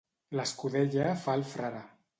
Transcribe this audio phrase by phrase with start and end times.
[0.39, 1.89] L'escudella fa el frare.